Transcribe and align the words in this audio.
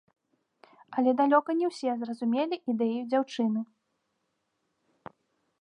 Але 1.01 1.09
далёка 1.19 1.51
на 1.59 1.65
ўсе 1.71 1.91
зразумелі 2.03 2.55
ідэю 2.73 3.01
дзяўчыны. 3.13 3.65